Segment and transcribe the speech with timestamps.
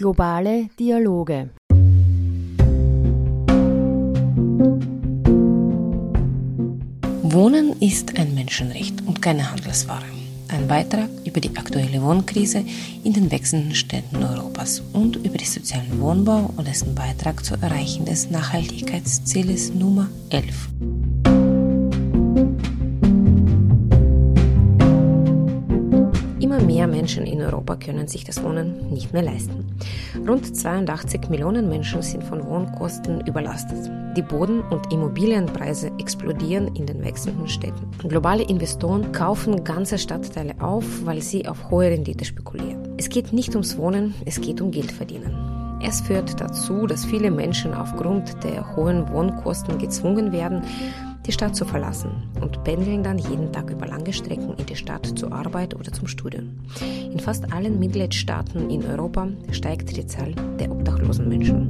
[0.00, 1.50] Globale Dialoge.
[7.22, 10.06] Wohnen ist ein Menschenrecht und keine Handelsware.
[10.48, 12.64] Ein Beitrag über die aktuelle Wohnkrise
[13.04, 18.06] in den wechselnden Städten Europas und über den sozialen Wohnbau und dessen Beitrag zur Erreichen
[18.06, 20.70] des Nachhaltigkeitszieles Nummer 11.
[26.66, 29.66] Mehr Menschen in Europa können sich das Wohnen nicht mehr leisten.
[30.26, 33.90] Rund 82 Millionen Menschen sind von Wohnkosten überlastet.
[34.16, 37.90] Die Boden- und Immobilienpreise explodieren in den wechselnden Städten.
[38.08, 42.94] Globale Investoren kaufen ganze Stadtteile auf, weil sie auf hohe Rendite spekulieren.
[42.98, 45.34] Es geht nicht ums Wohnen, es geht um Geld verdienen.
[45.82, 50.62] Es führt dazu, dass viele Menschen aufgrund der hohen Wohnkosten gezwungen werden,
[51.26, 52.10] die Stadt zu verlassen
[52.40, 56.06] und pendeln dann jeden Tag über lange Strecken in die Stadt zur Arbeit oder zum
[56.06, 56.60] Studium.
[57.12, 61.68] In fast allen Mitgliedstaaten in Europa steigt die Zahl der obdachlosen Menschen.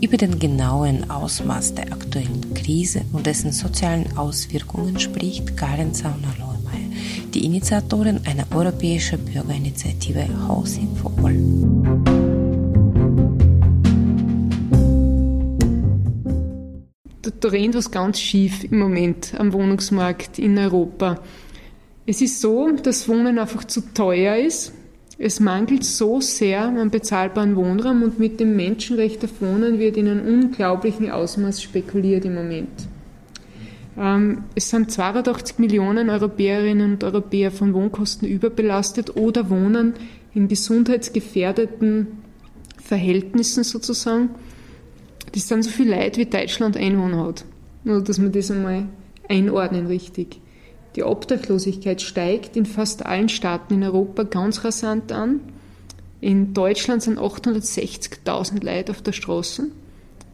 [0.00, 6.90] Über den genauen Ausmaß der aktuellen Krise und dessen sozialen Auswirkungen spricht Karin Zauner-Lohmeier,
[7.32, 11.71] die Initiatorin einer europäischen Bürgerinitiative Housing for All.
[17.44, 21.20] Da rennt was ganz schief im Moment am Wohnungsmarkt in Europa.
[22.06, 24.72] Es ist so, dass Wohnen einfach zu teuer ist.
[25.18, 30.08] Es mangelt so sehr an bezahlbaren Wohnraum und mit dem Menschenrecht auf Wohnen wird in
[30.08, 32.88] einem unglaublichen Ausmaß spekuliert im Moment.
[33.96, 39.94] Ähm, es sind 82 Millionen Europäerinnen und Europäer von Wohnkosten überbelastet oder wohnen
[40.34, 42.06] in gesundheitsgefährdeten
[42.82, 44.30] Verhältnissen sozusagen.
[45.32, 47.44] Das sind so viele Leute, wie Deutschland Einwohner hat.
[47.84, 48.86] Nur, dass man das einmal
[49.28, 50.40] einordnen richtig.
[50.94, 55.40] Die Obdachlosigkeit steigt in fast allen Staaten in Europa ganz rasant an.
[56.20, 59.68] In Deutschland sind 860.000 Leute auf der Straße.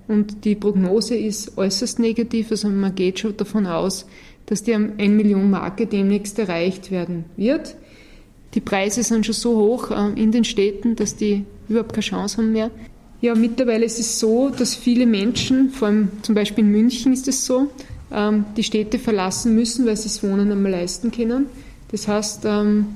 [0.08, 2.50] Und die Prognose ist äußerst negativ.
[2.50, 4.06] Also man geht schon davon aus,
[4.46, 7.76] dass die 1 Million Marke demnächst erreicht werden wird.
[8.54, 12.38] Die Preise sind schon so hoch äh, in den Städten, dass die überhaupt keine Chance
[12.38, 12.70] haben mehr.
[13.20, 17.26] Ja, mittlerweile ist es so, dass viele Menschen, vor allem zum Beispiel in München ist
[17.26, 17.68] es so,
[18.12, 21.46] ähm, die Städte verlassen müssen, weil sie das Wohnen einmal leisten können.
[21.90, 22.86] Das heißt, ähm,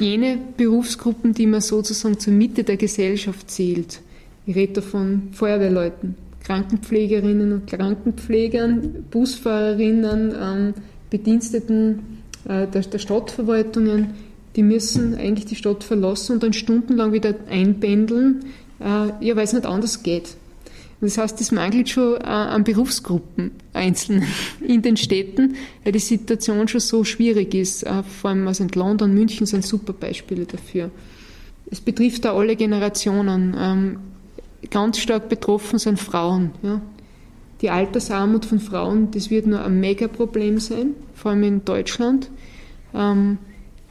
[0.00, 4.00] jene Berufsgruppen, die man sozusagen zur Mitte der Gesellschaft zählt,
[4.46, 6.14] ich rede da von Feuerwehrleuten,
[6.44, 10.74] Krankenpflegerinnen und Krankenpflegern, Busfahrerinnen, ähm,
[11.10, 14.14] Bediensteten äh, der, Stadtverwaltungen,
[14.56, 18.40] die müssen eigentlich die Stadt verlassen und dann stundenlang wieder einpendeln
[18.80, 20.36] ja, weil es nicht anders geht.
[21.00, 24.24] Das heißt, es mangelt schon äh, an Berufsgruppen einzeln
[24.60, 27.84] in den Städten, weil die Situation schon so schwierig ist.
[27.84, 30.90] Äh, vor allem also in London, München sind super Beispiele dafür.
[31.70, 33.54] Es betrifft da alle Generationen.
[33.56, 33.98] Ähm,
[34.70, 36.50] ganz stark betroffen sind Frauen.
[36.62, 36.80] Ja.
[37.60, 42.30] Die Altersarmut von Frauen, das wird nur ein Megaproblem sein, vor allem in Deutschland.
[42.94, 43.38] Ähm,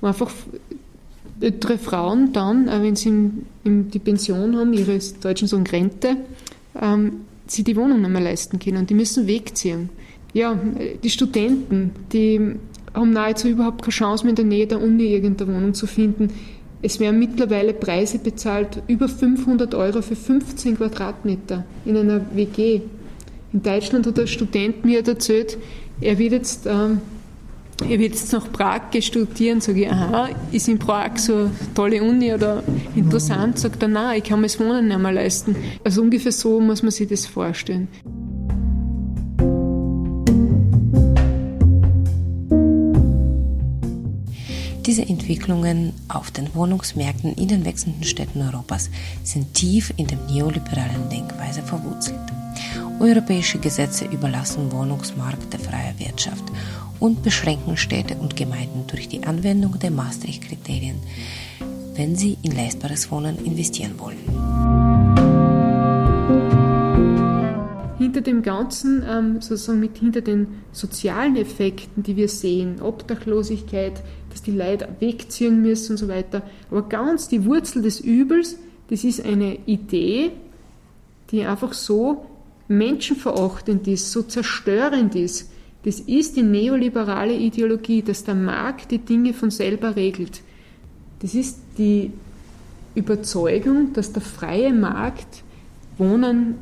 [0.01, 0.31] wo einfach
[1.39, 6.17] ältere Frauen dann, äh, wenn sie in, in die Pension haben, ihre deutschen sagen Rente,
[6.79, 9.89] ähm, sie die Wohnung nicht mehr leisten können die müssen wegziehen.
[10.33, 10.59] Ja,
[11.03, 12.55] die Studenten, die
[12.93, 16.29] haben nahezu überhaupt keine Chance mehr in der Nähe der Uni irgendeine Wohnung zu finden.
[16.81, 22.81] Es werden mittlerweile Preise bezahlt, über 500 Euro für 15 Quadratmeter in einer WG.
[23.53, 25.57] In Deutschland hat ein Student mir erzählt,
[26.01, 27.01] er wird jetzt ähm,
[27.89, 32.03] ich will jetzt nach Prag studieren, sage ich, aha, ist in Prag so eine tolle
[32.03, 32.63] Uni oder
[32.95, 35.55] interessant, sagt er, nein, ich kann mir das Wohnen nicht mehr leisten.
[35.83, 37.87] Also ungefähr so muss man sich das vorstellen.
[44.85, 48.89] Diese Entwicklungen auf den Wohnungsmärkten in den wechselnden Städten Europas
[49.23, 52.19] sind tief in der neoliberalen Denkweise verwurzelt.
[52.99, 56.43] Europäische Gesetze überlassen Wohnungsmarkt der freien Wirtschaft
[56.99, 60.97] und beschränken Städte und Gemeinden durch die Anwendung der Maastricht-Kriterien,
[61.95, 64.17] wenn sie in leistbares Wohnen investieren wollen.
[67.97, 74.43] Hinter dem Ganzen, ähm, sozusagen mit hinter den sozialen Effekten, die wir sehen, Obdachlosigkeit, dass
[74.43, 78.57] die Leute wegziehen müssen und so weiter, aber ganz die Wurzel des Übels,
[78.89, 80.31] das ist eine Idee,
[81.31, 82.25] die einfach so
[82.67, 85.51] menschenverachtend ist, so zerstörend ist,
[85.87, 90.41] das ist die neoliberale Ideologie, dass der Markt die Dinge von selber regelt.
[91.19, 92.11] Das ist die
[92.93, 95.43] Überzeugung, dass der freie Markt
[95.97, 96.55] Wohnen,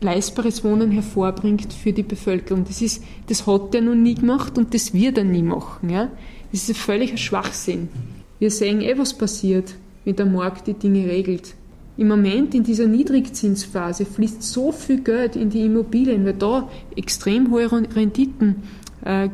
[0.00, 2.64] leistbares Wohnen hervorbringt für die Bevölkerung.
[2.64, 5.88] Das, ist, das hat er noch nie gemacht und das wird er nie machen.
[5.88, 6.10] Ja?
[6.50, 7.90] Das ist ein völliger Schwachsinn.
[8.40, 11.54] Wir sehen eh, was passiert, wenn der Markt die Dinge regelt.
[12.02, 17.52] Im Moment in dieser Niedrigzinsphase fließt so viel Geld in die Immobilien, weil da extrem
[17.52, 18.56] hohe Renditen
[19.04, 19.28] äh,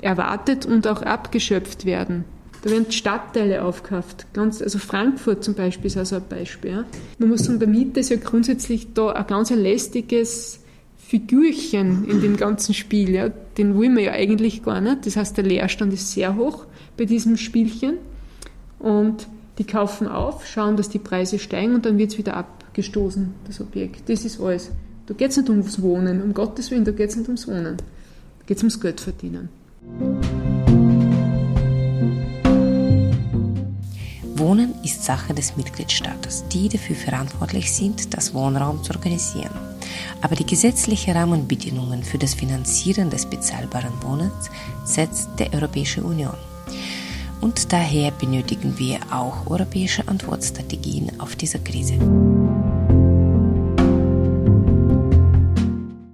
[0.00, 2.24] erwartet und auch abgeschöpft werden.
[2.62, 4.24] Da werden Stadtteile aufgekauft.
[4.32, 6.70] Ganz, also Frankfurt zum Beispiel ist also ein Beispiel.
[6.70, 6.84] Ja.
[7.18, 10.60] Man muss sagen, der Miete ist ja grundsätzlich da ein ganz lästiges
[10.96, 13.10] Figürchen in dem ganzen Spiel.
[13.10, 13.28] Ja.
[13.28, 15.04] Den wollen wir ja eigentlich gar nicht.
[15.04, 16.64] Das heißt, der Leerstand ist sehr hoch
[16.96, 17.98] bei diesem Spielchen.
[18.78, 19.26] Und
[19.58, 23.60] die kaufen auf, schauen, dass die Preise steigen und dann wird es wieder abgestoßen, das
[23.60, 24.08] Objekt.
[24.08, 24.70] Das ist alles.
[25.06, 27.76] Da geht es nicht ums Wohnen, um Gottes Willen, da geht es nicht ums Wohnen.
[27.76, 29.48] Da geht es ums Geld verdienen.
[34.36, 39.54] Wohnen ist Sache des Mitgliedstaates, die dafür verantwortlich sind, das Wohnraum zu organisieren.
[40.20, 44.50] Aber die gesetzlichen Rahmenbedingungen für das Finanzieren des bezahlbaren Wohnens
[44.84, 46.34] setzt die Europäische Union.
[47.44, 51.92] Und daher benötigen wir auch europäische Antwortstrategien auf diese Krise.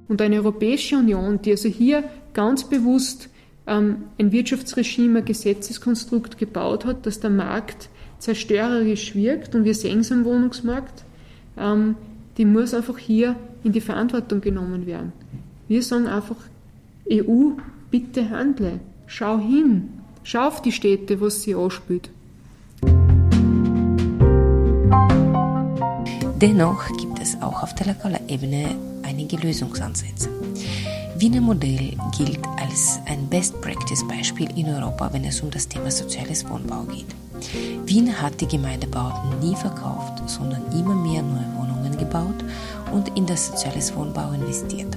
[0.08, 3.28] Und eine Europäische Union, die also hier ganz bewusst
[3.68, 10.00] ähm, ein Wirtschaftsregime, ein Gesetzeskonstrukt gebaut hat, dass der Markt zerstörerisch wirkt, und wir sehen
[10.00, 11.04] es am Wohnungsmarkt,
[11.56, 11.94] ähm,
[12.38, 15.12] die muss einfach hier in die Verantwortung genommen werden.
[15.68, 16.38] Wir sagen einfach,
[17.08, 17.52] EU,
[17.88, 22.10] bitte handle, schau hin, schau auf die Städte, was sie anspült.
[26.40, 30.30] Dennoch gibt es auch auf der lokalen Ebene einige Lösungsansätze.
[31.16, 36.84] Wiener Modell gilt als ein Best-Practice-Beispiel in Europa, wenn es um das Thema soziales Wohnbau
[36.84, 37.14] geht.
[37.84, 42.42] Wien hat die Gemeindebauten nie verkauft, sondern immer mehr neue Wohnungen gebaut
[42.92, 44.96] und in das soziales Wohnbau investiert.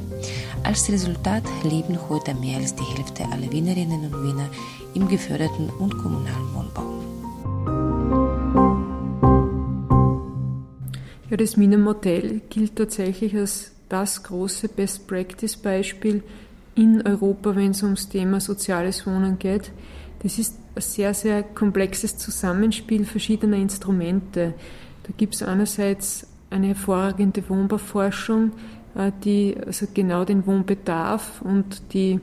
[0.63, 4.49] Als Resultat leben heute mehr als die Hälfte aller Wienerinnen und Wiener
[4.93, 7.03] im geförderten und kommunalen Wohnbau.
[11.29, 16.23] Ja, das Wiener Modell gilt tatsächlich als das große Best-Practice-Beispiel
[16.75, 19.71] in Europa, wenn es ums Thema soziales Wohnen geht.
[20.23, 24.53] Das ist ein sehr, sehr komplexes Zusammenspiel verschiedener Instrumente.
[25.03, 28.51] Da gibt es einerseits eine hervorragende Wohnbauforschung,
[29.23, 32.19] die also genau den Wohnbedarf und die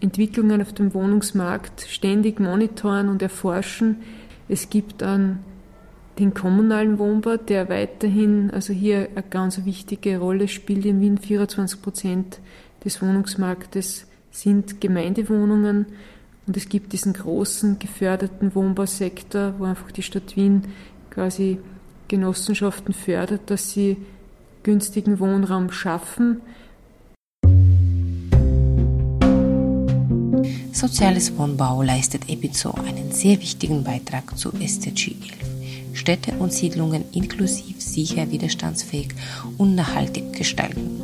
[0.00, 3.96] Entwicklungen auf dem Wohnungsmarkt ständig monitoren und erforschen.
[4.48, 5.38] Es gibt dann
[6.18, 11.18] den kommunalen Wohnbau, der weiterhin also hier eine ganz wichtige Rolle spielt in Wien.
[11.18, 12.40] 24 Prozent
[12.84, 15.86] des Wohnungsmarktes sind Gemeindewohnungen.
[16.46, 20.64] Und es gibt diesen großen geförderten Wohnbausektor, wo einfach die Stadt Wien
[21.10, 21.58] quasi
[22.08, 23.96] Genossenschaften fördert, dass sie
[24.62, 26.40] günstigen Wohnraum schaffen.
[30.72, 35.51] Soziales Wohnbau leistet ebenso einen sehr wichtigen Beitrag zu SDG 11.
[36.02, 39.10] Städte und Siedlungen inklusiv sicher, widerstandsfähig
[39.56, 41.00] und nachhaltig gestalten.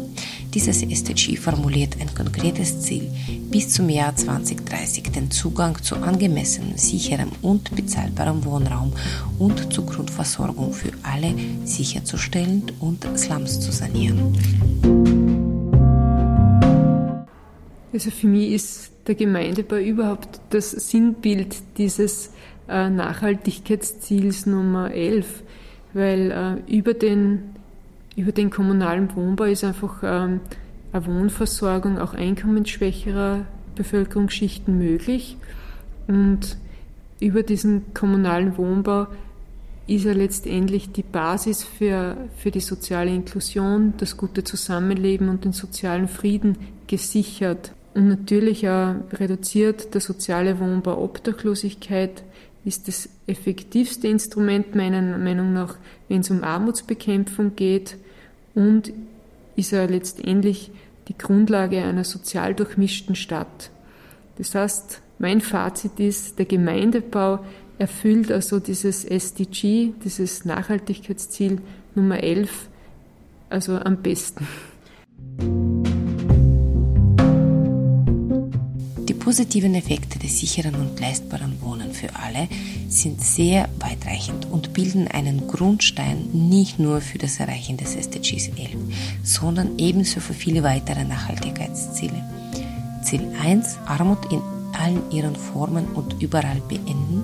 [0.53, 3.09] Dieses SDG formuliert ein konkretes Ziel,
[3.49, 8.93] bis zum Jahr 2030 den Zugang zu angemessenem, sicherem und bezahlbarem Wohnraum
[9.39, 11.33] und zur Grundversorgung für alle
[11.65, 14.35] sicherzustellen und Slums zu sanieren.
[17.93, 22.31] Also für mich ist der Gemeindebau überhaupt das Sinnbild dieses
[22.69, 25.43] äh, Nachhaltigkeitsziels Nummer 11,
[25.93, 27.55] weil äh, über, den,
[28.17, 30.41] über den kommunalen Wohnbau ist einfach ähm,
[30.93, 33.45] eine Wohnversorgung auch einkommensschwächerer
[33.75, 35.37] Bevölkerungsschichten möglich
[36.07, 36.57] und
[37.21, 39.07] über diesen kommunalen Wohnbau
[39.87, 45.53] ist er letztendlich die Basis für, für die soziale Inklusion, das gute Zusammenleben und den
[45.53, 47.73] sozialen Frieden gesichert.
[47.95, 52.23] Und natürlich auch reduziert der soziale Wohnbau Obdachlosigkeit,
[52.69, 55.77] ist das effektivste Instrument meiner Meinung nach,
[56.09, 57.97] wenn es um Armutsbekämpfung geht
[58.55, 58.93] und
[59.57, 60.71] ist er letztendlich
[61.09, 63.71] die Grundlage einer sozial durchmischten Stadt.
[64.37, 67.41] Das heißt, mein Fazit ist, der Gemeindebau
[67.79, 71.61] erfüllt also dieses SDG, dieses Nachhaltigkeitsziel
[71.95, 72.69] Nummer 11,
[73.49, 74.47] also am besten.
[79.38, 82.49] Positiven Effekte des sicheren und leistbaren Wohnen für alle
[82.88, 88.71] sind sehr weitreichend und bilden einen Grundstein nicht nur für das Erreichen des SDGs 11,
[89.23, 92.21] sondern ebenso für viele weitere Nachhaltigkeitsziele.
[93.04, 94.42] Ziel 1, Armut in
[94.76, 97.23] allen ihren Formen und überall beenden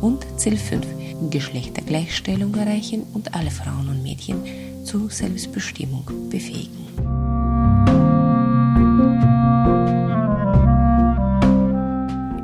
[0.00, 0.84] und Ziel 5,
[1.30, 7.41] Geschlechtergleichstellung erreichen und alle Frauen und Mädchen zur Selbstbestimmung befähigen.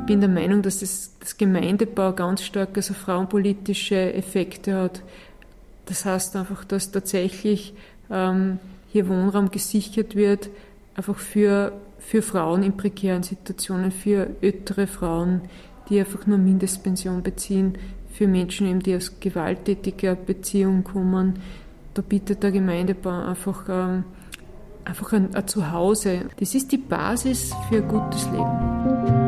[0.09, 5.03] Bin der Meinung, dass das, das Gemeindebau ganz stark also frauenpolitische Effekte hat.
[5.85, 7.75] Das heißt einfach, dass tatsächlich
[8.09, 8.57] ähm,
[8.91, 10.49] hier Wohnraum gesichert wird,
[10.95, 15.41] einfach für, für Frauen in prekären Situationen, für ältere Frauen,
[15.89, 17.77] die einfach nur Mindestpension beziehen,
[18.11, 21.35] für Menschen, eben, die aus gewalttätiger Beziehung kommen.
[21.93, 24.05] Da bietet der Gemeindebau einfach, ähm,
[24.85, 26.21] einfach ein, ein Zuhause.
[26.39, 29.18] Das ist die Basis für ein gutes Leben.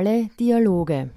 [0.00, 1.08] Globale Dialoge